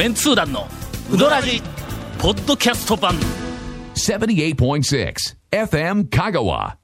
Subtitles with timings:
[0.00, 0.66] メンツー団の
[1.12, 1.60] ウドラジ
[2.18, 3.16] ポッドキャスト版。
[3.94, 5.14] 78.6
[5.50, 6.76] FM Kagawa.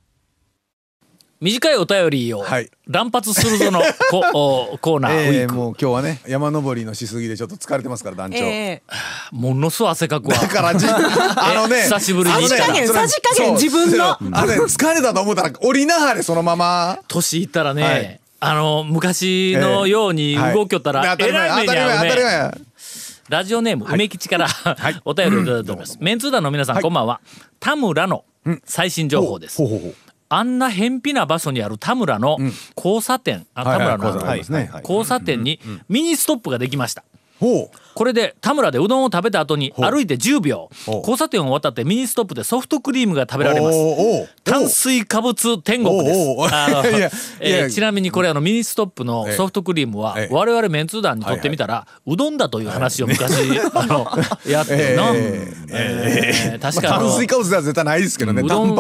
[1.41, 2.71] 短いお便りをはい。
[2.87, 4.19] 乱発するぞのコ
[4.75, 5.45] おコーナー。
[5.45, 8.83] えー、もう今日はね山登りのしすぎでちょっと疲れてますから団長、ええ
[9.33, 10.37] ものすごい汗かくわ。
[10.37, 14.11] だからじ あのね久しぶりにあのねさじ加減さじ加減自分の。
[14.11, 16.99] あのね疲れたと思ったら降りなはれそのまま。
[17.09, 18.21] 年いったらね、はい。
[18.41, 22.67] あの昔のように動きよったら、はいえらい目に当たり前当たり遭うね前
[23.29, 24.47] ラジオネーム、梅吉から、
[25.05, 27.21] お便りをいただいております、メンツー団の皆さん、こんばんは。
[27.59, 28.25] 田村の
[28.65, 29.61] 最新情報です、
[30.29, 32.37] あんな辺鄙な場所にある田村の
[32.77, 37.05] 交差点、あ田村のあのはいはい交差点にミニストップができました。
[37.39, 40.71] これで田村でうどんを食べた後に歩いて10秒。
[40.87, 43.79] 交差点を渡ってミニストップでソフトクリームが食べられます。
[44.45, 47.71] 炭水化物天国です。
[47.75, 53.33] ちなみにこれあのミニストップのソフトクリームはええ我々メンツー団にとってみたらうどんだという話を昔
[53.75, 54.07] あの
[54.47, 55.13] やってるな。
[55.15, 58.43] ええー確かまああの炭水化物では絶対ないですけどね。
[58.43, 58.77] うどんう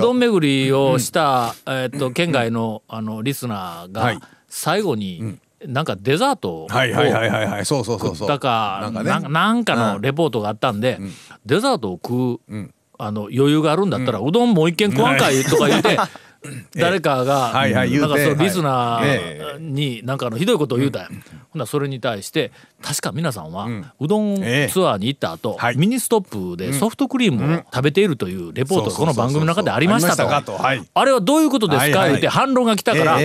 [0.00, 4.18] どん巡りをした、えーっと県外のあのリスナーがはい。
[4.48, 7.64] 最後になんかデザートをはいはいはいはいはい。
[7.64, 8.28] そうそうそうそう。
[8.28, 10.98] だかなんかのレポートがあったんで、
[11.44, 15.98] デザートを食う、あの余裕があるんだったら、うどんもう一軒食わんかいとか言って。
[16.76, 17.90] 誰かが、なんかそうはい。
[18.36, 21.18] リスナえーになんかあのひどいことを言うたんや、ほん。
[21.58, 23.66] ならそれに対して確か皆さんは、
[23.98, 24.62] うどんツえ。
[24.64, 25.76] えアーに行った後、はい。
[25.76, 30.60] ミニストップでソフトクリームを食べているというレポートがこの番組の中でありましたと。
[30.62, 33.18] あれはどういうことですか、って反論が来たから、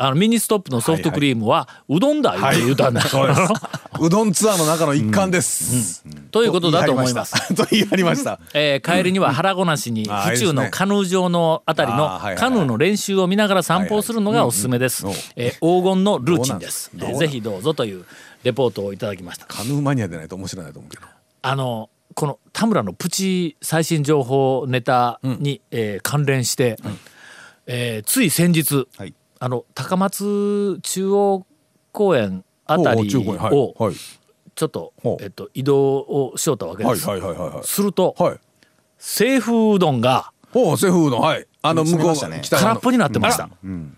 [0.00, 3.02] あのミニストップのソフトクリームはうどんだ言って言うたんだ、
[4.00, 7.54] うどんツアーの中の一環です、ということだと思います。
[7.56, 8.38] と言い張りました。
[8.54, 15.04] えー帰りには腹ごなしに府中のカヌー場のあたりのカヌーの練習を見ながら散歩をするのがおすすめです。
[15.04, 15.42] はいはいうん。
[15.42, 16.92] えー黄金のルーチンです。
[16.94, 18.04] でぜひどうぞという
[18.44, 19.46] レポートをいただきました。
[19.46, 21.02] カヌーマニアでないと面白いなと思うけど。
[21.42, 26.78] あのこの田村のプチ最新情報ネタに、えー関連して、
[27.66, 31.46] えーつい先日、はいあの高松中央
[31.92, 33.94] 公園あたりをはい。
[34.54, 37.08] ちょっと,、えっと移動をしようたわけです。
[37.08, 37.54] はいはいはいはい。
[37.54, 38.38] はいすると、はい。
[38.98, 41.46] 西風うどんがほうセフーのはい。
[41.62, 43.48] あの向こうね北空っぽになってました。
[43.62, 43.96] うん。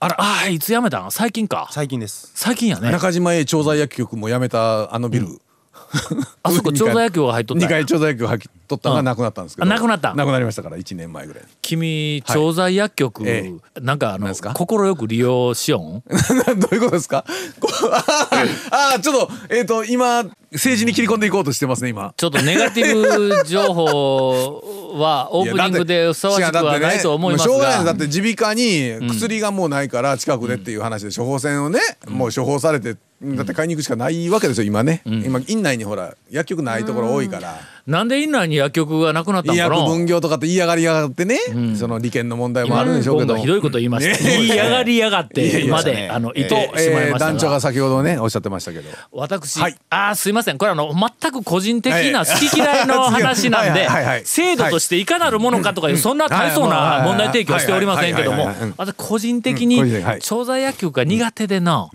[0.00, 1.10] あら、ああ、いつ辞めたん？
[1.12, 1.68] 最近か。
[1.70, 2.32] 最近です。
[2.34, 2.90] 最近やね。
[2.90, 5.40] 中島へ調剤薬局も辞めたあのビル、
[6.42, 7.76] あそこ、調剤薬局が入っとった2んや。
[7.78, 10.14] 回調剤薬局入っとったのがなくなったんですけど、あなくなった。
[10.14, 11.48] なくなりましたから1年前ぐらいに。
[11.62, 13.50] 君、調剤薬局、え
[13.80, 16.02] なんかあの何ですか、心よく利用しよん？
[16.60, 17.24] どういうことですか？
[17.26, 22.12] あーあーちょっとえっ、と今政治に切り込んでいこうとしてますね今。
[22.16, 22.94] ちょっとネガティ
[23.42, 24.62] ブ情報
[24.98, 39.56] はオープニングでふさわしくはないと思います違うだってねもうしょうがないだがって耳鼻科に薬がもうないから近くでっていう話で処方箋をね、もう処方されてだって買いに行くしかないわけですよ今ね、今院内にほら薬局ないところ多いから、なんで院内に薬局がなくなったん
[39.86, 41.38] 分業とかって言い上がりやがってね、
[41.74, 43.34] その利権の問題もあるんでしょうけど。
[43.38, 44.22] ひどいこと言いました。
[44.22, 44.30] ね。
[44.30, 47.18] 言い上がりやがってまで、ねあの、言っと、てしまいえーましたが。
[47.18, 47.60] 団長が。
[47.60, 48.90] 先ほどねおっしゃってましたけど。
[49.10, 49.76] 私、はい。
[49.88, 50.58] ああすいません。
[50.58, 53.88] これあの全く個人的な好き嫌いの話なんで
[54.24, 59.68] 制度としていかなるものかとかいうそんな大層な問題提起をしておりませんけども私個人的うん。
[59.68, 59.82] に
[60.20, 61.88] 調剤薬局が苦手でな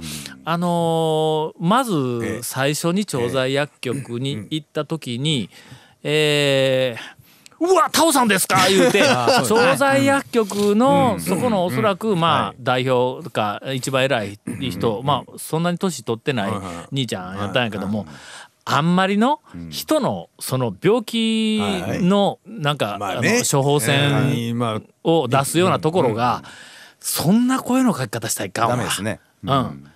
[0.44, 8.68] あのーまず最初に調剤薬局に行った時にえーうわタオさんですか？
[8.68, 9.04] 言うて
[9.48, 16.54] 調剤薬局のそこのおそらくまあ代表か一番偉い人まあそんなに年取ってない
[16.92, 18.06] 兄ちゃんやったんやけども
[18.66, 21.62] あんまりの人のその病気
[22.02, 26.44] のなんかあの処方え箋を出すようなところが
[27.00, 28.76] そんな声の書き方したらいかんわ。
[28.76, 29.20] ダメですね。
[29.44, 29.90] うん、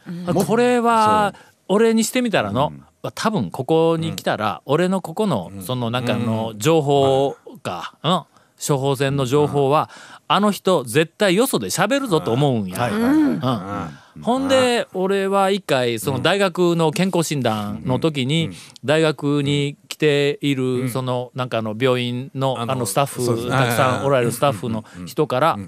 [0.46, 1.34] これは
[1.70, 2.74] 俺にしてみたらの、
[3.12, 8.24] 多分ここに来たら俺のここのそのなんかあの情報か、うん、
[8.66, 9.90] 処方箋の情報は
[10.28, 12.90] あの人絶対よそで喋るぞと思うんや。
[12.90, 13.42] うん。
[14.22, 18.50] ほんで俺は一回その大学の健康診断の時に
[18.84, 25.60] 大学に来ているそのなんかあの病院のあのスタッフたくさんおられるスタッフの人から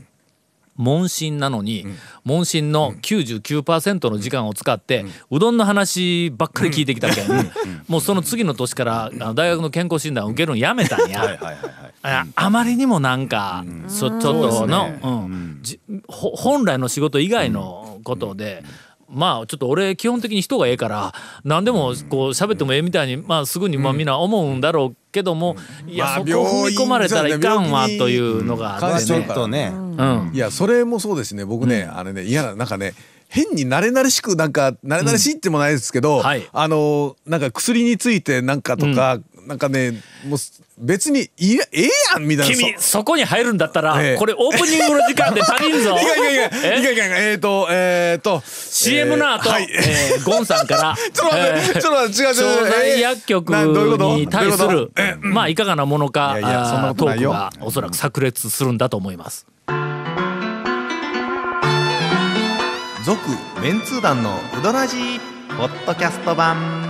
[0.80, 1.86] 問診なのに、
[2.24, 7.22] 問診の99%の時間を使って、うどんの話ばっかり聞いてきたけ。
[7.22, 7.52] ん、
[7.90, 11.38] もうその次の年から大学の健康診断を受けるのやめたんや。
[12.02, 14.90] ああまりにもなんか、そちょっとの、
[16.08, 18.64] 本来の仕事以外のことで。
[19.12, 21.14] まあちょっと俺基本的に人がええから
[21.44, 25.56] 何でもこう喋ってもええみたいにまあすぐにまあみんな思うんだろうけども
[25.88, 29.72] いやまあそこ踏み込まれたらいかんわというのがあってちょねっとね。
[29.74, 30.32] うん。
[30.34, 31.44] いやそれもそうですね。
[31.46, 32.94] 僕ね、あれね嫌ななんかね
[33.28, 36.24] 変に慣れ慣れしくなんか慣れ慣れしいってもないですけど、うん。
[36.24, 36.48] はい。
[36.52, 39.20] あのなんか薬についてなんかとか、
[39.50, 39.94] なんかね
[40.28, 40.40] もう
[40.78, 43.04] 別にいやええやんみたいな君そ。
[43.04, 44.16] こに入るんだったら、ええ。
[44.16, 45.98] これオープニングの時間で足りんぞ。
[46.00, 49.68] いかんいかんいかん いかんえいかんいかんえっ、とえっ、と CM の後、はい。
[49.72, 50.96] えーゴンさんから。
[51.12, 54.92] ちょっと待って、えーちょっと待って違う違う調剤薬局に対する
[55.22, 59.48] まあいかがなものかいやいやそんなトークがおそらく炸裂するんだと思います。
[63.04, 63.20] 続
[63.60, 65.20] メンツー団のウドラジー
[65.58, 66.89] ポッドキャスト版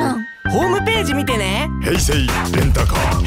[0.00, 0.26] からん。
[0.50, 1.68] ホームページ見てね。
[1.82, 2.20] 平成レ
[2.64, 3.24] ンタカー。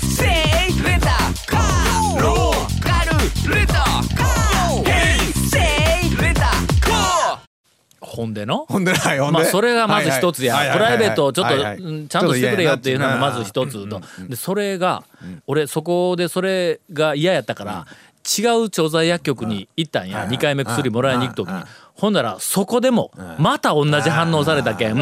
[0.00, 1.06] せいレンタ
[1.46, 2.20] カー。
[2.20, 4.84] ローカルレンタカー。
[4.84, 5.58] ヘイセ
[6.08, 7.38] イレンタカー。
[8.00, 8.64] ほんでの？
[8.66, 9.32] ほんでないほんで。
[9.32, 11.78] まあそれがまず一つや、はいはいプライベートをちょっと、はいはい。
[11.78, 15.04] うんちゃんとしてくれよっていうのがまず一つと、でそれが、
[15.46, 17.86] 俺そこでそれが嫌やったから、
[18.38, 21.62] 違う調剤薬局に行ったんや、2回目薬もらいに行く時に、
[21.94, 24.96] ほんならそこでもまた同じ反応されたけん、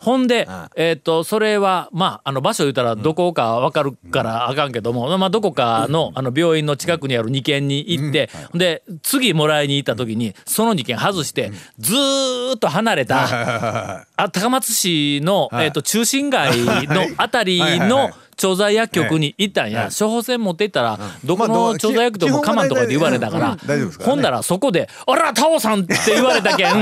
[0.00, 23.56] ほんで、えっ、と、それは、まあ、あの、場所言ったらどこかわかるからあかんけども、まあ、どこかの、あの、病院の近くにある2軒に行って、で、次もらいに行った時に、その2軒外して、ずーっと離れた、あ高松市の、えっと中心街のあたりのい調剤薬局に行ったんや、処方箋持って行ったら、どこの調剤薬局もかまんとかで言われたから、
[24.04, 26.74] ほんならそこで「あらタオさん!」って言われたけん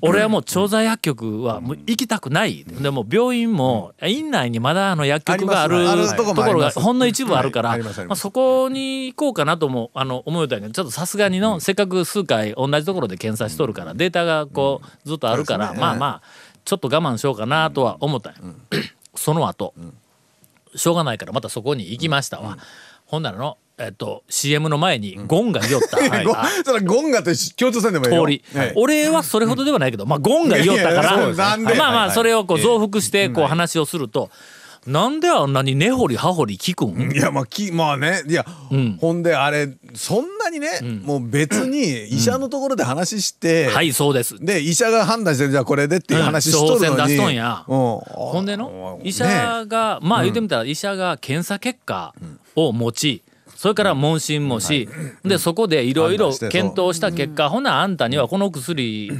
[0.00, 2.64] 俺はもう調剤薬局はもう行きたくない。
[2.64, 5.86] でも病院も院内にまだあの薬局がある
[6.16, 16.22] ところがほんの一部あるから、まそこに行こうかなともあの思うたんやけどちょっとさすがにの、せっかく数回同じところで検査しとるからデータがこうずっとあるから、まあまあ
[16.64, 18.40] ちょっと我慢しようかなとは思ったんや、
[19.14, 19.74] その後、
[20.74, 22.58] しょうがないからまたそこに行きましたわ、
[23.06, 26.24] ほんならの、えっと、CM の前にゴンが言おった、 はい。
[26.24, 28.24] ゴあそれゴンガと共通せんでもいいよ。
[28.24, 28.72] 通り、はい。
[28.74, 34.30] 俺はそれほどではないけど、まあ、ゴンが言おったからなんでまあまあはいはいそれをこう増幅してこう話をすると、
[34.86, 38.22] なんであんなに根掘り葉掘り聞くん、いやまあきまあね。
[38.26, 38.96] いや、ん。
[38.98, 44.44] ほんであれそんなにね、もう別に医者のところで話して、はいそうです。
[44.44, 47.64] で医者が判断してじゃあこれでっていう話しとるのに、出しとんや。
[47.68, 47.76] うん。
[47.76, 48.98] ほんでの？
[49.04, 52.14] 医者が、まあ言ってみたら医者が検査結果
[52.56, 53.22] を持ち
[53.58, 54.88] それから問診もし、
[55.24, 59.10] でそこでいろいろ検討した結果、ほなあんたにはこの薬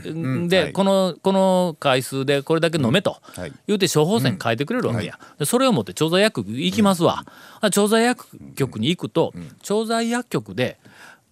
[0.46, 0.72] で、はい。
[0.72, 3.52] このこの回数でこれだけ飲めと、はい。
[3.66, 7.24] 言うて処方箋書いてくれるわけや、でそれを持って調剤薬局行きますわ、
[7.72, 10.78] 調剤薬局に行くと、調剤薬局で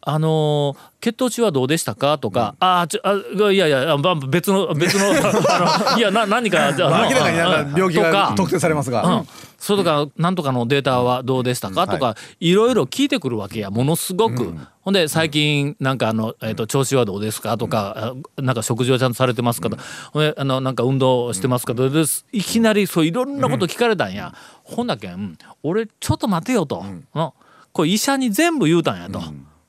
[0.08, 2.18] あのー血糖値はどうでしたか？
[2.18, 3.96] とか、あーちょあいやいや
[4.28, 5.12] 別の別の
[5.98, 8.10] いやな何かじゃあ明らかになんか病気とか。
[8.10, 17.56] が特定されますが、うん、それとかなんとかのデータはどうでしたか、とかいろいろ聞いてくるわけやものすごく、ほんで最近なんかあの、えー、と調子はどうですか？
[17.56, 19.70] とか、あなんか食事はちゃんとされてますか？
[19.70, 19.76] と、
[20.12, 21.74] ほんであのなんか運動してますか？
[21.74, 21.88] と。
[21.88, 27.34] ですいきなりそういろんなこと聞かれたんや、ほんだけん俺ちょっと待てよと、の
[27.72, 29.22] これ医者に全部言うたんやと。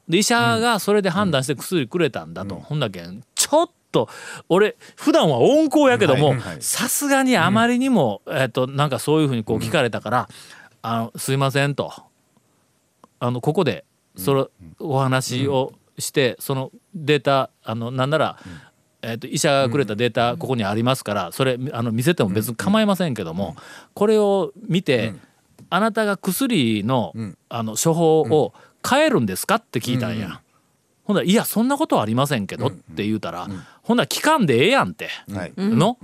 [0.08, 4.10] で医者がそれで判断して薬くれたんだと、ほんだけんちょっと
[4.50, 10.30] 俺普段は温厚やけどもさすがにあまりにも、えっとなんかそういうふうにこう聞かれたから
[10.82, 11.92] 「あのすいません」と。
[13.20, 13.84] あのここで
[14.16, 18.38] そのお話をしてそのデータあのなんなら、
[19.02, 23.56] えー、と医者がくれたデータここにありますからそれあの見せても別に構いませんけども
[23.94, 25.14] これを見て
[25.70, 27.14] あなたが薬の
[27.50, 28.54] あの処方を
[28.90, 30.42] 変えるんですかって聞いたんや。
[31.04, 33.48] ほんなら「いやそんなことはありませんけど」って言うたら
[33.82, 35.10] 「ほんなら聞かんでええやん」って。
[35.32, 35.54] はい。
[35.58, 35.98] の、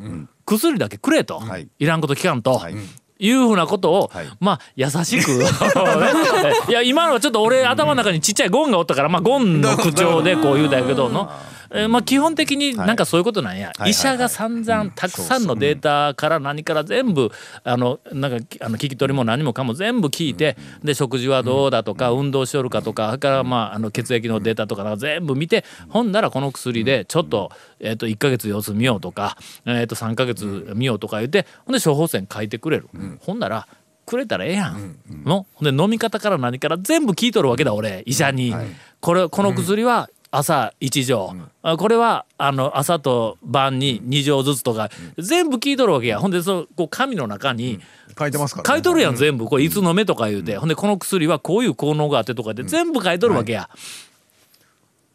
[0.45, 1.67] 薬だけくれと、はい。
[1.79, 3.27] い、らんこと聞かんと、い。
[3.27, 4.27] い、うふうなことを、はい。
[4.39, 5.31] まあ優しく。
[6.69, 11.29] いや今のはちょっと俺頭の中にちっちゃいゴンがおったからまあゴンの口調でこう言うたんやけどの。
[11.73, 17.31] えーまあ基本的になんかそういうことなんや、はい医者が散々たくさんのデータから何から全部
[17.63, 32.89] あのなんかあの聞き取りも何もかも全部聞いて、で食事はどうだとか、運動しよるかとかそれからまああの血液のデータとか全部見てほんならこの薬でちょっと,、えー、と1ヶ月様子見ようとか、えー、と3ヶ月見ようとか言ってほんで処方箋書いてくれる、
[33.21, 33.67] ほんなら
[34.05, 38.53] くれたらええやん、のほんで飲み方から何から全部聞いとるわけだ俺医者に、
[38.99, 46.19] これこの薬は朝1錠、あこれはあの朝と晩に2錠ずつとか全部聞いとるわけや。
[46.19, 47.79] ほんでそのこう紙の中に、
[48.17, 49.45] 書いてますから、ね、書いとるやん全部。
[49.45, 53.69] これいつ飲めとか言うて、ほんでこの薬はこういう効能があってとかで全部書いとるわけや。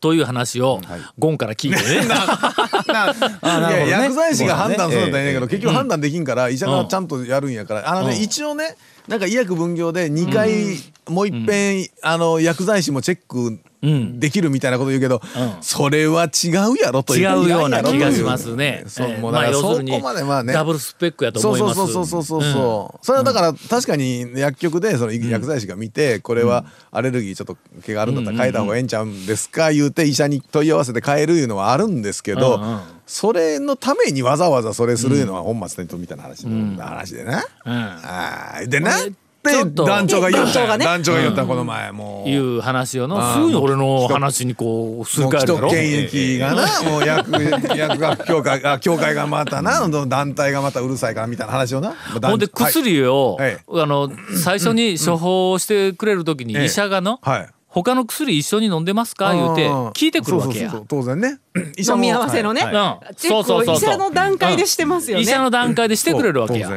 [0.00, 0.80] という話を
[1.18, 2.06] ゴンから聞いてね。
[2.06, 7.90] いや薬剤師が判断するんだけど結局判断できんから医者がちゃんとやるんやから。
[7.90, 8.76] あのね一応ね
[9.08, 11.88] なんか医薬分業で2回もういっぺん。
[12.02, 15.20] あの薬剤師もチェックできるみたいなこと言うけど
[15.60, 18.84] それは違うやろとい違うような気がしますね。
[18.86, 20.52] そうえーもうだからそこまでまあね。
[20.52, 21.74] ダブルスペックやと思います。
[21.76, 32.80] そうそうそうそうそうそう、それはだから確かに薬局でその薬剤師が見てこれはアレルギーちょっと毛があるんだったら変えた方がええんちゃうんですか言うて医者に問い合わせて変えるいうのはあるんですけど、うんうん。
[33.06, 37.42] それのためにわざわざそれするいうのは本末転倒みたいな話の話でね。
[37.64, 37.72] うん。
[37.74, 38.98] あーでな。
[38.98, 39.00] っ
[39.50, 39.84] ちょっと。
[39.84, 40.84] て団長が言った団長がね。
[40.84, 42.28] 団長が言ったこの前もう。
[42.28, 45.70] いう話をのすぐに俺の話にこうすり替えるだろ。
[45.70, 51.94] 権益がな、もう薬薬学協会あ協会がまたな団体がまたうるさいからみたいな話をな。
[52.22, 53.58] ほんで薬を、はい。
[53.68, 54.10] あの
[54.42, 57.48] 最初に処方してくれる時にええ医者がの、はい。
[57.70, 59.34] 他の薬一緒に飲んでますか？
[59.34, 60.70] 言うて聞いてくるわけや。
[60.70, 61.38] そうそうそう当然ね。
[61.86, 63.08] 飲み合わせのね、はい。
[63.08, 63.14] うん。
[63.14, 65.22] チェックを医者の段階でしてますよね。
[65.22, 66.70] 医者の段階でしてくれるわけや。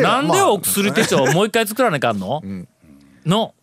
[0.00, 2.42] なんでまあお薬手帳もう一回作らなあかんの、
[3.26, 3.54] の？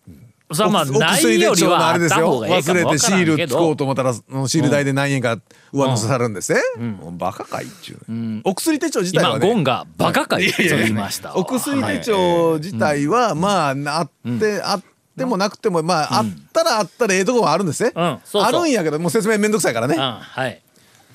[0.51, 2.43] さあまあおないよりはああれですよ。
[2.43, 5.37] 忘れてシールんけど使おうと思ったらシール代で何円か
[5.71, 6.59] 上乗せされるんですね、
[6.99, 9.45] もうバカかいっちゅう、お薬手帳自体はね。
[9.45, 11.29] 今ゴンがバカかいと言いました。
[11.29, 14.09] わお薬手帳自体はまああっ
[14.39, 14.83] て、あっ
[15.15, 18.19] てもなくてもまああったらあったらええとこはあるんですね、あ
[18.51, 20.01] るんやけどもう説明めんどくさいからね、うん。
[20.01, 20.59] はい。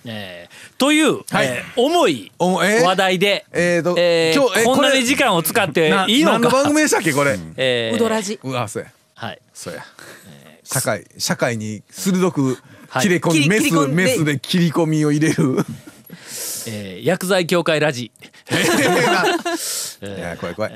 [0.05, 0.54] えー
[0.85, 1.47] という、はい。
[1.47, 7.97] えー重い話題で、えーとえー今日えこんなに時間を使ってないいのか、何の番組でしたっけこれ、えー。
[7.97, 8.39] うどらじ。
[8.43, 8.91] うわそうや。
[9.15, 9.39] はい。
[9.55, 9.83] そうや。
[10.63, 13.03] 社会社会に鋭くはい。
[13.05, 15.57] 切れ込み、切りメスメスで切り込みを入れる。
[16.67, 18.13] えー薬剤協会ラジ。
[20.03, 20.73] いや怖い怖い、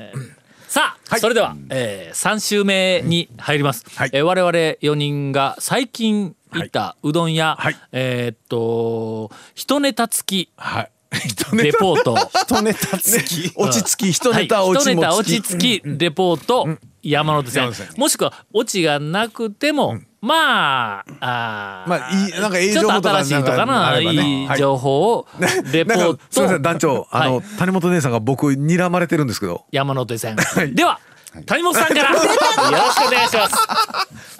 [0.67, 1.19] さあ、はい。
[1.19, 4.09] それでは、えー、3週目に入ります、はい。
[4.11, 7.75] えー我々4人が最近行ったうどん屋、はい。
[7.91, 10.51] えーっと一ネタ付き。
[10.57, 10.91] はい。
[11.25, 12.15] 一レポート。
[12.43, 13.51] 一ネタ付き。
[13.55, 14.11] 落ち着き。
[14.11, 15.81] 一ネタはい、落ち一ネタも落ち着き。
[15.83, 16.67] レポート、
[17.01, 17.63] 山手線。
[17.63, 17.87] 山手線。
[17.97, 21.89] もしくは落ちがなくても、まああー。
[21.89, 25.27] まあいいなんかいいちょっと新しいとかないい情報を
[25.71, 27.07] レポーなんかすみませんト団長。
[27.09, 29.65] あの、はい谷本姉さんが僕睨まれてるんですけど。
[29.71, 30.35] 山手線、
[30.73, 30.99] では
[31.45, 32.11] 谷本さんから。
[32.11, 34.38] よろしくお願いします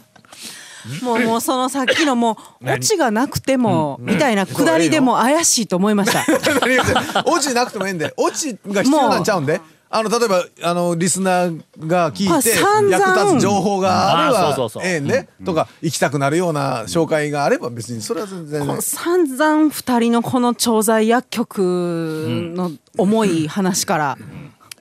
[1.03, 6.25] もうもうそのさっきのもうオチがなくてもみたいなくだりでも怪しいと思いました。
[6.59, 6.95] 何言うてん
[7.25, 8.13] 落ちなくてもええんで。
[8.17, 9.61] 落ちが必要なんちゃうんで。
[9.91, 12.49] あの例えばあのリスナーが聞いて
[12.91, 14.83] 役立つ情報があればそうそうそう。
[14.85, 18.81] ええんでとか行きたくなるような紹介があれば別にそれは全然。
[18.81, 24.17] 散々二人のこの調剤薬局の重い話から、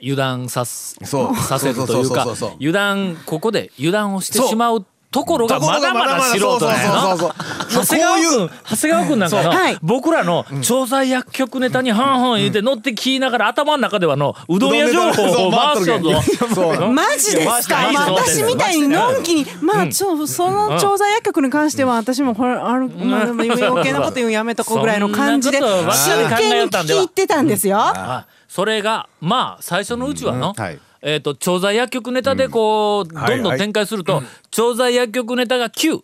[0.00, 1.36] 油断さすそう。
[1.36, 9.78] させるというかそうそうそうそう油断ここで油断をしてそうしまうところがまだまだ素人な長谷川君長谷川君なんかの、はい。
[9.80, 16.22] 僕らの調剤薬局ネタにハンハン言って乗って聞きながら頭の中ではのうどん屋情報を回しようぞ。
[16.54, 16.92] そう。
[16.92, 17.76] マジですか？
[17.90, 19.46] 私みたいにのんきに。
[19.62, 23.48] まあちょその調剤薬局に関しては私もこれあるまあ余
[23.82, 27.78] 計なこと言うのやめとこうぐらいの感じで真剣に聞いてたんですよ。
[27.80, 36.02] あそれがまあ最初のうちはの、はいえー、と調剤薬局ネタでこう、はいどんどん展開すると、調剤薬局ネタが9。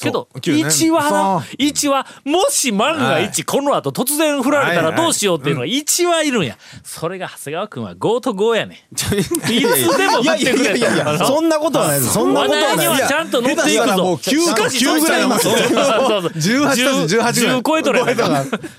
[0.00, 0.64] けどそう9ね。
[0.64, 1.56] 1はのそう。
[1.56, 5.02] 1はもし万が一この後突然振られたらはいはい。
[5.02, 6.58] どうしようっていうのが1はいるんや。
[6.82, 8.86] それが長谷川君は5と5やね。
[8.90, 12.12] んいつでも振ってくれいやいやいやそんなことはないです。
[12.12, 13.68] そんな話ことは題にないはちゃんと乗っていくぞ。
[13.68, 16.30] したらもう9か9ぐらいのそうそうそう。
[16.32, 18.60] 18足す18ぐらい10超えとるやないか超え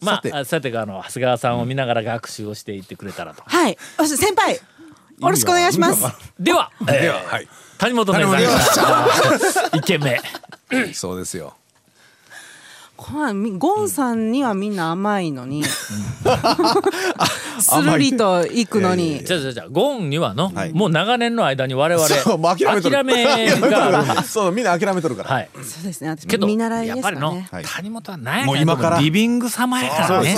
[0.00, 0.32] まさて。
[0.32, 3.42] ああさてあの長谷川さんを見ながら学習をしていってくれたらと。
[3.46, 3.78] はい。
[4.04, 4.60] 先輩
[5.20, 6.02] よろしくお願いします。
[6.40, 7.48] では、えーでははい。
[7.78, 10.20] 谷本姉さんから一件目
[10.92, 11.56] そうですよ
[13.58, 15.64] ゴンさんにはみんな甘いのに、
[17.60, 20.72] するりと行くのに、じゃあじゃあじゃあゴンにはの、はい。
[20.72, 23.24] もう長年の間に我々そうもう諦諦め
[23.58, 24.00] が。
[24.00, 25.30] あ るそうみんな諦めとるから。
[25.30, 25.48] はい。
[25.54, 26.10] そうですね。
[26.10, 27.66] 私けど見習いやっぱりの、ですからね。
[27.66, 27.74] はい。
[27.76, 28.98] 谷本は何やもう今から。
[28.98, 30.36] リビング様やからね。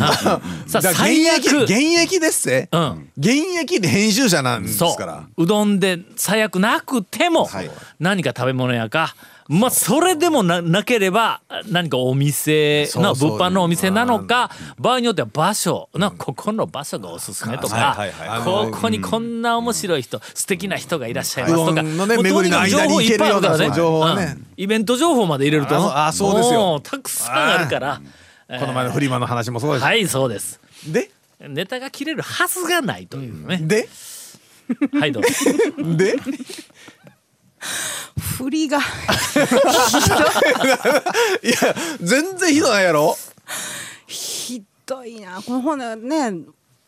[0.00, 1.44] あさあ最悪。
[1.44, 2.68] 役現役ですって。
[2.72, 3.08] うん。
[3.18, 3.28] 現
[3.60, 5.24] 役で編集者なんですそから。
[5.36, 5.42] う。
[5.42, 7.70] うどんで最悪なくても、はい。
[8.00, 9.14] 何か食べ物やか
[9.48, 11.40] まあそれでもななければ
[11.70, 23.66] 何かお店のそうそう物販のお店なのか場合によっては場所なここの場所がおすすめとかはいはいはいここにこんな面白い人素敵な人がいらっしゃいますとかもうとにかく情報いっぱいあるからね。
[23.66, 24.46] うん。
[24.56, 26.60] イベント情報まで入れるとああそうですよ。
[26.60, 28.02] もうたくさんあるから。
[28.48, 29.84] この前のフリマの話もそうです。
[29.84, 30.60] はいそうです。
[30.86, 31.10] で？
[31.40, 33.88] ネタが切れるはずがないというね、で？
[34.98, 35.28] はいどうぞ。
[35.96, 36.16] で？
[38.38, 38.78] 振りが。
[41.42, 43.16] いや全然ひどないやろ？
[44.06, 45.40] ひどいな。
[45.42, 46.32] この本ね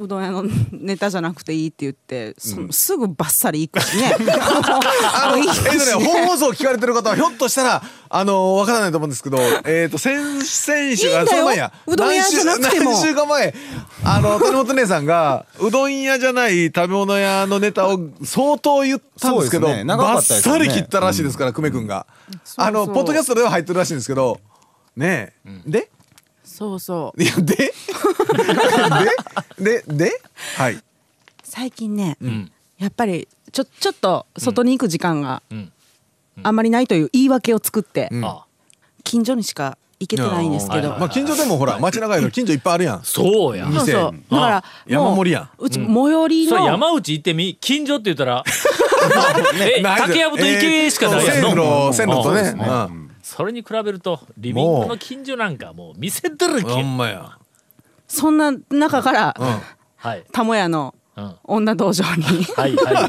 [0.00, 4.16] うどん屋のネタじゃなくていいって言って、そのすぐバッサリいくしね。
[4.16, 11.70] あの、えっとね、本放送聞かれてる方はひょっとしたら、あの、わからないと思うんですけど、えっと、先、先週、あその前や。
[11.86, 12.92] うどん屋じゃなくても。
[12.92, 13.54] 何週何週間前、
[14.04, 19.84] あの、鳥本姉さんが、うどん屋じゃない食べ物屋のネタを相当言ったんですけど、すね。
[19.84, 22.06] 長かバッサリ切ったらしいですから、久米君が。
[22.56, 24.40] あの、そうポッドキャストでは入ってるらしいんですけど、
[24.96, 25.50] ねえ。
[25.66, 25.90] で
[26.50, 27.22] そうそう。
[27.22, 27.72] いや、で？
[29.58, 29.82] で？
[29.82, 29.84] で？
[29.86, 30.22] で？
[30.56, 30.78] はい。
[31.44, 32.50] 最近ね、ん。
[32.78, 35.72] やっぱりちょちょっと外に行く時間がん。
[36.42, 38.24] あんまりないという言い訳を作って、ん。
[38.24, 38.44] あ
[39.04, 43.04] 近所にしか行けてないんですけど、まあ、近所でもほら、街中の近所いっぱいあるやん。
[43.04, 43.66] そうや。
[43.66, 43.78] 店。
[43.78, 44.14] そうそう。
[44.30, 45.44] だから山盛りやん。
[45.44, 47.56] もううち最寄りの、山内行ってみ？
[47.60, 48.44] 近所って言ったら？
[49.78, 51.34] え竹やぶと池しかないやん。
[51.36, 52.54] 線の路、線路とね。
[53.36, 57.38] それに比べるとリビングの近所なんかもう店だらけほんまや。
[58.08, 59.36] そんな中から、
[59.96, 60.24] はい。
[60.32, 61.36] たもやのうん。
[61.44, 62.24] 女道場に。
[62.24, 63.08] はいは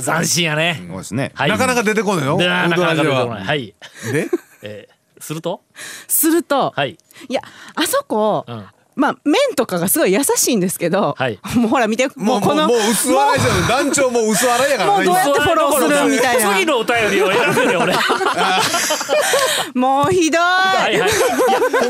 [0.00, 0.02] い。
[0.02, 0.82] 斬新やね。
[0.88, 1.30] そうですね。
[1.34, 1.50] はい。
[1.50, 2.36] なかなか出てこないよ。
[2.38, 3.44] でなかなか出てこないは。
[3.44, 3.74] はい。
[4.12, 4.28] で？
[4.62, 5.62] えーすると？
[6.08, 6.98] すると、はい。
[7.28, 7.40] いや
[7.76, 11.38] あそこ、うんまあ麺とかがすごい優しいんですけど、はい。
[11.56, 13.68] もうほら見てもう、このもう薄笑いじゃん。
[13.68, 15.04] 団長もう薄笑いやからね。
[15.06, 16.54] もうどうやってフォローするみたいな。
[16.54, 17.94] 次のお便りを選んで俺。
[19.74, 21.10] もうひどい、はいはい。
[21.10, 21.16] こ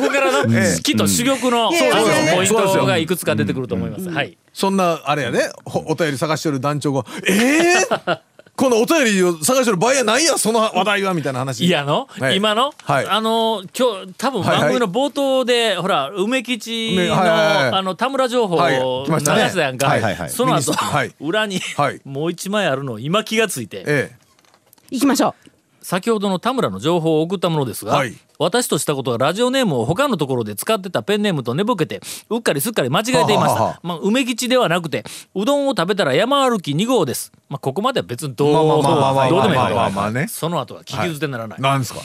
[0.02, 0.82] こからのええ。
[0.82, 4.08] きっと珠玉のあいやいやいやのポイントがいくつか出てくると思います。
[4.08, 4.36] はい。
[4.52, 8.31] そんな、あれやね、ほお便り探してる団長が、ええ
[8.62, 11.66] このお便りを探してる場合やないやん、その話題は、みたいな話。
[11.66, 12.36] いやの、はい。
[12.36, 13.06] 今の、はい。
[13.08, 18.78] あの今日多分番組の冒頭で、ほら梅吉の、ねはいはいはいあの田村情報はい。
[18.80, 20.30] を流来ましたやんか、はいはいはい。
[20.30, 21.12] その後、はい。
[21.18, 22.00] 裏に、はい。
[22.04, 24.16] もう一枚あるの今気がついて、ええ。
[24.92, 25.34] 行きましょ
[25.82, 28.14] 先ほどの田村の情報を送ったものですが、はい。
[28.38, 33.36] 私としたことはラジオネームを他のところで使ってたペンネームと寝ぼけてうっかりすっかり間違えていました。
[33.36, 33.80] はあはあはあ。
[33.82, 40.26] まあ、梅吉ではなくてうどんを食べたら山歩き2号です、まあ、ここまでは別にどう,、でもいいまあまあまあね。
[40.28, 42.00] その後は聞き捨てならない、なんですか？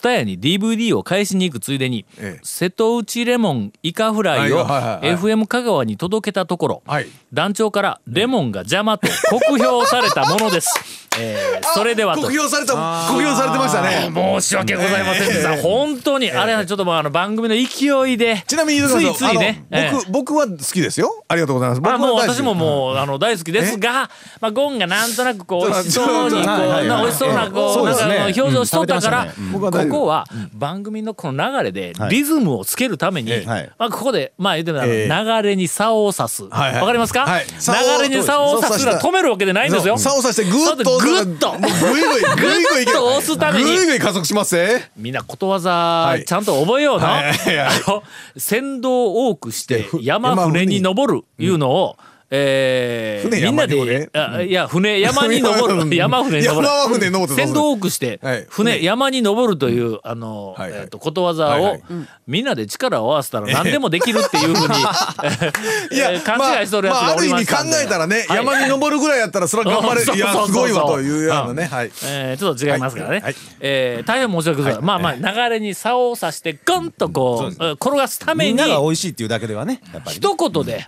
[0.00, 2.40] 蔦屋に DVD を返しに行くついでに、ええ。
[2.42, 7.06] 瀬戸内レモンイカフライを FM 香川に届けたところ、はい。
[7.32, 10.68] 団長からレモンが邪魔と酷評されたものです、
[11.20, 12.22] えーそれではと。
[12.22, 12.72] 酷評された、
[13.08, 14.10] 酷評されてましたね。
[14.14, 21.24] 申し訳ございませんでした、本当に、あれはちょっともうあの番組の勢いでちなみについついねあの僕、僕は好きですよ。
[21.28, 21.80] ありがとうございます。
[21.80, 32.10] 僕まあも私ももうあの大好きですが、まあゴンがなんとなくこう美味しそうにこう美味しそうなこうなんか表情しとったからうんここは番組のこの流れではい。
[32.10, 33.72] リズムをつけるために、はい。
[33.78, 37.44] まあここでまあ言ってみたらえ流れに竿を刺す、わかりますか、はい。
[37.46, 39.98] 流れに竿を刺すのは止めるわけでないんですよ。
[39.98, 41.52] 竿を刺してグッとグッと。
[41.52, 48.02] グイグイグイグイと押すためにグイグイ加速しますぜみんなことわざいちゃんと覚えような、はいはいはいあの
[48.36, 51.96] 先導を多くしてふ山船に登るいうのを、
[52.30, 56.72] えー船みんなであいや船山に登うんる 山船に登る。
[56.88, 58.46] 船に登って先導を多くして、はい。
[58.48, 60.80] 船山に登るというあの、はいはい。
[60.80, 61.82] えー、とことわざを、はいはい。
[62.26, 64.74] みんなで力を合わせたら何でもできるっていうふうに、
[65.92, 68.36] いやえー勘違いしとるやつがおまあまあある意味考えたらね、はい。
[68.38, 70.46] 山に登るぐらいやったらそれは頑張れ そういやそうそう。
[70.46, 71.68] そうすごいわというようなね。
[71.70, 71.90] はい。
[72.04, 73.34] えーちょっと違いますからね、はい。
[73.60, 80.26] えー大変申し訳ございません、まあまあ流れに竿を刺してゴンとこう、そうですえー転がすためにみんなが美味しいっていうだけではね、やっぱりね。
[80.28, 80.84] 一言で、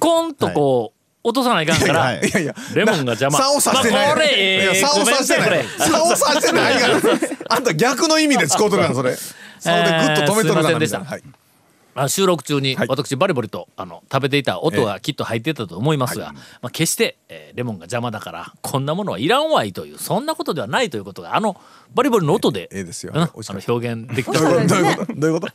[0.00, 2.54] コンとこう、落とさないかんから、はいいやいや。
[2.74, 3.38] レモンが邪魔。
[3.38, 6.94] 竿を刺してない、まあこれ、えーいや竿を刺してない竿を刺してないから。
[7.56, 9.16] あんた逆の意味で使うとるからそれ。
[9.60, 10.96] 竿でグッと止めとるからみた。
[10.96, 11.00] い。
[11.00, 12.88] なあ収録中にはい。
[12.88, 16.32] 私バリバリとあの食べていた音がきっと入ってたと思いますが、
[16.62, 21.60] まあ、決して、えーレモンが邪魔だからこんなものはいらんわいというそんなことではないということがあの
[21.92, 23.12] バリバリの音で、ええですよ。
[23.12, 24.38] 表現できた。
[24.40, 25.48] どういうこと？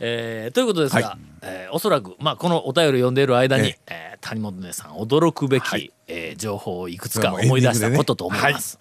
[0.00, 1.18] えーということですが、はい。
[1.42, 4.16] えーおそらく、まあ、このお便りを読んでいる間に、ええ。
[4.16, 5.92] ー谷本姉さん驚くべき、はい。
[6.06, 8.78] えー情報をいくつか思い出したことと思います。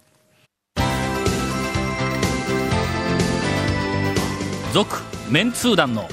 [4.74, 4.98] 続、
[5.30, 6.08] メンツー団の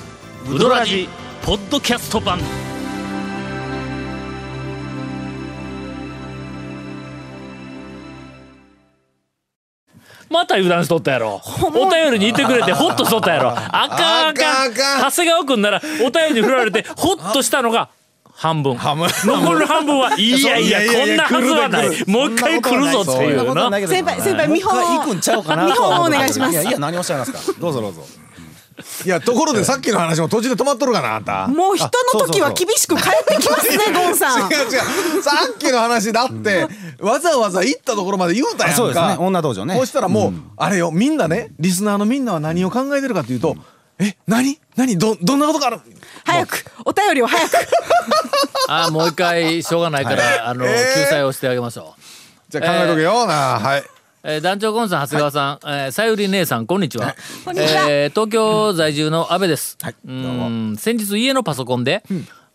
[0.49, 1.09] ウドラジ
[1.43, 2.39] ポッドキャスト版
[10.31, 11.43] また油断しとったやろ。
[11.75, 13.51] お便りに言ってくれてホッとしとったやろ。
[13.51, 14.75] あかんあかん。
[14.75, 17.91] 長谷川君ならお便りに振られてホッとしたのが
[18.33, 18.77] 半分。
[18.77, 19.09] 半分。
[19.25, 22.05] 残りの半分は いやいやいやいやこんなはずはない。
[22.07, 26.53] もう一回来るぞっていう先輩先輩見本見本をお願いします。
[26.53, 27.41] いやいや何をおっしゃいますか。
[27.59, 28.03] どうぞどうぞ
[29.05, 31.47] いやところでさっきの話も途中で止まっとるかなあんた。
[31.49, 34.51] もう人の時は厳しく帰ってきますねゴンさん。
[34.51, 35.23] 違う違う。
[35.23, 36.67] さっきの話だって
[37.01, 38.77] わざわざ行ったところまで言うたやんか。
[38.77, 39.17] そうですね。
[39.19, 39.77] 女道場ね。
[39.77, 43.57] そしたらもう、あれよみんなねリスナーのみんなは何を考えてるかというと
[43.99, 44.59] え何？
[44.77, 44.97] 何？
[44.99, 45.81] どどんなことがある？
[46.25, 47.53] 早くお便りを早く。
[48.69, 52.01] あーもう一回しょうがないから、あの、えー救済をしてあげましょう。
[52.49, 53.27] じゃあ考えとけよ。
[53.27, 53.85] な、はい
[54.23, 59.95] えー団長コンさん長谷川さん、えーさゆり姉さんこんにちは、 こえー東京在住の阿部です、はい。
[60.07, 60.77] うん。
[60.79, 62.03] 先日家のパソコンで、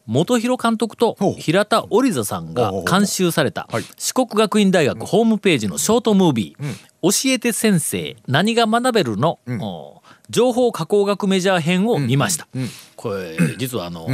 [0.05, 3.83] 元広監督と平田織座さんが監修されたはい。
[3.97, 9.39] 四国学院大学ホームページのショートムービー「教えて先生何が学べるの?
[9.59, 12.47] お」情報加工学メジャー編を見ました、
[12.95, 14.07] これ実はあの、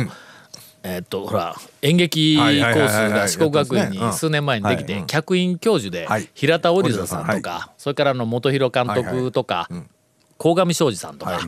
[0.83, 6.29] えーっとほら演劇コースが四国学院に数年前にできて、客員教授ではい。
[6.33, 9.69] 平田織座さんとか、はそれからあの元広監督とか
[10.37, 11.39] 鴻上庄司さんとか、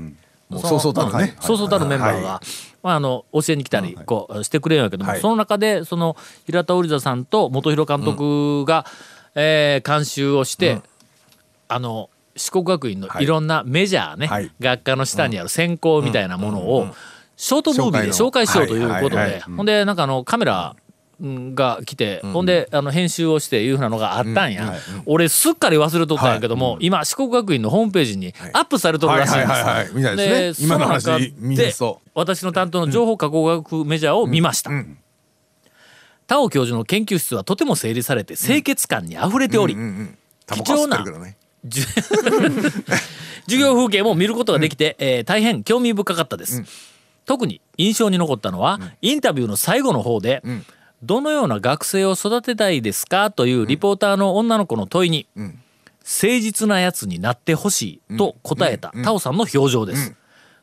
[0.50, 2.42] もうそうそうたるね、そうそうたるメンバーが、は
[2.84, 5.22] まあ、あの教えに来たりこうしてくれるんやけども、はい。
[5.22, 6.16] その中でその
[6.46, 8.86] 平田織座さんと元広監督が、
[9.34, 10.80] えー監修をして、
[11.68, 13.26] あの四国学院のい。
[13.26, 14.52] ろんなメジャーね、はい。
[14.60, 16.88] 学科の下にある専攻みたいなものを
[17.44, 19.42] ショートムービーで紹紹介しようということで。
[19.42, 20.78] ほんでなんかあのカメラ
[21.22, 24.76] うんが来て、ほんであの編集をしていうふうなのがあったんや、
[25.06, 34.72] 俺すっかり忘れとったんやけども、今四国学院のホームページにアップされとるらしいんです、はいはいで今の話そ中みんなそ私の担当の情報加工学メジャーを見ました、
[36.28, 39.76] 田尾教授の研究室はとても整理されて清潔感にあふれており、
[40.46, 41.38] タバコ吸ってるけどね。
[41.66, 41.84] じ ゅ
[43.46, 46.64] 授業風景も見ることができて、えー大変興味深かったです、
[47.26, 50.44] 特に印象に残ったのは、インタビューの最後の方で、
[51.02, 55.60] どのような学生を育てたいですかというリポーターの女の子の問いに、誠
[56.40, 60.16] 実なやつになってほしいと答えたタオさんの表情です、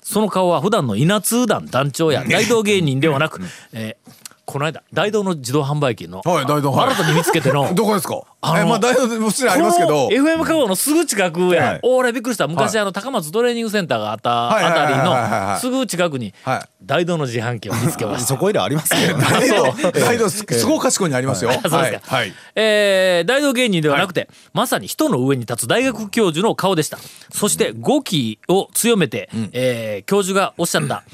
[0.02, 3.40] その顔は普段の稲通団団長や大道芸人ではなく、
[3.72, 6.94] えーこの間大道の自動販売機のはい大道はい。
[6.94, 8.20] 新たに見つけての どこですか？
[8.42, 10.08] あのえまあ大学も普通にありますけど。
[10.08, 11.80] FM 香川のすぐ近くや、はい。
[11.82, 12.48] 俺びっくりした。
[12.48, 15.54] 昔、あの高松トレーニングセンターがあったあたりはい。
[15.54, 16.60] のすぐ近くにはい。
[16.82, 18.26] 大道の自販機を見つけました。
[18.28, 21.52] そこいらありますけどね 大道大道すすごく賢いにありますよ。
[21.52, 21.78] そうですか。
[21.80, 22.00] はい。
[22.06, 22.32] はい。
[22.56, 26.98] えー大道芸人ではなくて、まさに人の上に立つ大学教授の顔でした。
[27.32, 31.04] そして語気を強めて、えー教授がおっしゃった、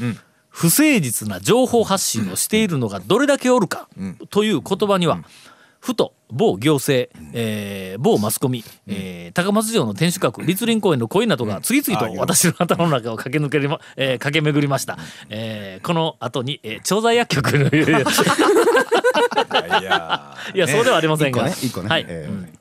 [0.56, 3.90] 不誠実な情報発信をしているのがどれだけおるか、
[4.30, 5.18] という言葉には、
[5.80, 14.96] ふと某行政、えー某マスコミ、えー高松城の天守閣立林公園のコインなどが次々と私の頭の中を駆け抜けりま、えー駆け巡りました、
[15.28, 17.78] えーこの後に、えー調剤薬局のい
[19.84, 21.44] やいや、そうではありませんが。
[21.44, 21.54] ねね。
[21.86, 22.32] はい、えー。
[22.32, 22.55] うん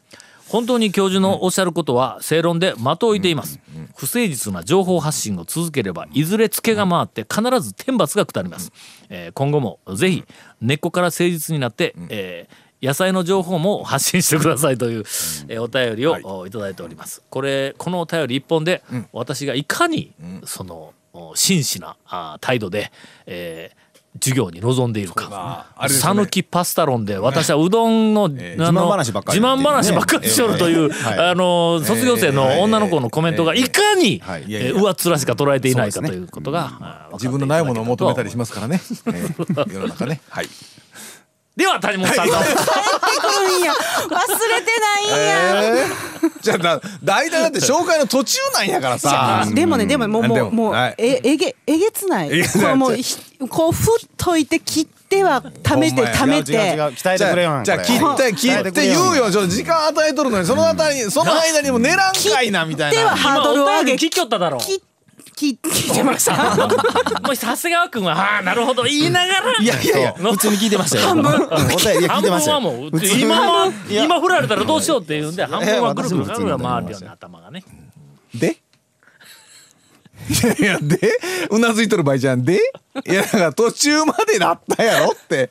[0.49, 3.59] 本当に教授のおっしゃることは正論で的を置いています。
[3.95, 8.71] 不誠実な情報発信を続ければ、いずれツケが回って必ず天罰が下ります。
[9.09, 10.23] えー今後もぜひ
[10.61, 14.99] 根っこから誠実になって、えー野菜の情報も発信してくださいという、
[15.47, 17.23] えーお便りを、おい、ただいております。
[17.29, 20.13] これこのお便り一本で、私がいかに、
[20.45, 22.91] そのお真摯なあ態度で、
[23.25, 23.84] えー
[24.15, 25.67] 授業に臨んでいるか。
[25.89, 29.39] 讃岐パスタロンで私はうどんの,、あの自慢話ばっかり。
[29.39, 38.81] 自慢話ばっかりしよるという、はいあの卒業生の女の子のコメントがいかに、上っ面しか捉えていないかということが、自分のないものを求めたりしまますからね。
[39.07, 40.21] えー 世の中ね。
[40.29, 40.47] はい
[41.55, 43.71] では谷本さんの、来るんや。
[43.71, 43.77] 忘
[44.09, 46.41] れてないんや、えー。
[46.41, 49.45] じゃあだ大体だって紹介の途中なんやからさ。
[49.53, 50.95] でもねでももうでももうもう、はい。
[50.97, 52.29] ええげえげつない。
[52.29, 53.15] これもうひ
[53.47, 56.17] こう振っといて切っては溜めてほんまや。
[56.17, 56.91] 溜め違う違う違う。
[56.91, 62.99] て鍛えてくれよじゃあ切って切って言うよちょっと時間与えとるのにそのあたりその間にも寝らんかいなみたいな。
[62.99, 63.93] ではハードルを上げ。
[63.93, 64.57] 聞きよっただろ。
[64.57, 64.81] う切
[65.35, 66.55] 切切ってました。
[66.55, 69.57] もう長谷川君は「ああなるほど」言いながら。
[69.59, 71.07] いやいやいやの普通に聞いてましたよ。
[71.07, 71.31] 半分。
[71.31, 72.55] 半分いてましたよ。
[72.55, 74.03] はもう今はや。
[74.05, 76.45] 今振られたらどうしようっていうんで半分はぐるぐるぐる回
[76.85, 77.63] るような頭がね。
[78.33, 78.57] で？
[80.29, 81.19] いやいやで？
[81.49, 82.45] うなずいとる場合じゃん。
[82.45, 82.59] で？
[83.05, 85.49] いやだから途中までだったやろって。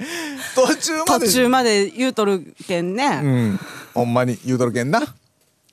[0.55, 1.27] 途中まで。
[1.27, 3.61] 途中まで言うとるけんね、うん。
[3.93, 5.03] ほんまに言うとるけんな。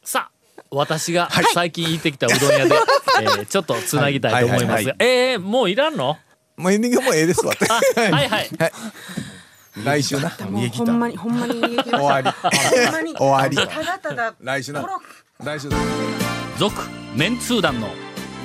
[0.03, 0.31] さあ
[0.69, 4.85] 私が最近行ってきたうどん屋で、えーちょっとつなぎたいと思います。
[4.85, 6.17] がえーもういらんの？
[6.57, 8.29] もうエンディングもうええですわってあはい。
[8.29, 8.49] はい。
[9.83, 10.31] 来週な。
[10.49, 12.29] もうほんまにほんまに言い切終わり。
[12.29, 12.49] した
[12.85, 13.15] ほんまに。
[13.15, 13.55] 終わり。
[13.55, 14.85] ただただ来週な。
[15.43, 15.77] 来週だ。
[16.57, 16.75] 続
[17.15, 17.87] メンツー団の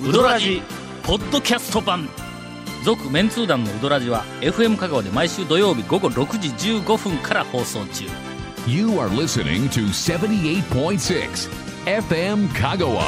[0.03, 0.63] ウドラジ
[1.03, 2.09] ポッドキャスト版。
[2.85, 6.49] 続メンツー団のウドラジは FM 香川で毎週土曜日午後6時
[6.81, 8.05] 15分から放送中。
[8.69, 11.51] You are listening to 78.6
[11.85, 13.03] FM Kagawa.